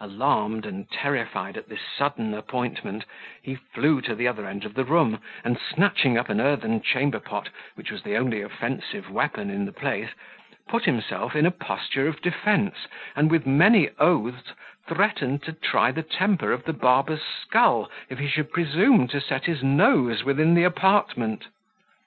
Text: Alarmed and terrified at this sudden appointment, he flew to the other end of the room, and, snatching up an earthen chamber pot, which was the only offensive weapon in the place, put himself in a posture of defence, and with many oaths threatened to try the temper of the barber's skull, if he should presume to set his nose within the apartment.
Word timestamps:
Alarmed 0.00 0.64
and 0.64 0.90
terrified 0.90 1.58
at 1.58 1.68
this 1.68 1.82
sudden 1.82 2.32
appointment, 2.32 3.04
he 3.42 3.54
flew 3.54 4.00
to 4.00 4.14
the 4.14 4.26
other 4.26 4.46
end 4.46 4.64
of 4.64 4.72
the 4.72 4.82
room, 4.86 5.20
and, 5.44 5.60
snatching 5.60 6.16
up 6.16 6.30
an 6.30 6.40
earthen 6.40 6.80
chamber 6.80 7.20
pot, 7.20 7.50
which 7.74 7.90
was 7.90 8.02
the 8.02 8.16
only 8.16 8.40
offensive 8.40 9.10
weapon 9.10 9.50
in 9.50 9.66
the 9.66 9.72
place, 9.74 10.08
put 10.68 10.86
himself 10.86 11.36
in 11.36 11.44
a 11.44 11.50
posture 11.50 12.08
of 12.08 12.22
defence, 12.22 12.86
and 13.14 13.30
with 13.30 13.44
many 13.44 13.90
oaths 13.98 14.54
threatened 14.88 15.42
to 15.42 15.52
try 15.52 15.92
the 15.92 16.02
temper 16.02 16.50
of 16.50 16.64
the 16.64 16.72
barber's 16.72 17.20
skull, 17.20 17.90
if 18.08 18.18
he 18.18 18.26
should 18.26 18.50
presume 18.50 19.06
to 19.06 19.20
set 19.20 19.44
his 19.44 19.62
nose 19.62 20.24
within 20.24 20.54
the 20.54 20.64
apartment. 20.64 21.48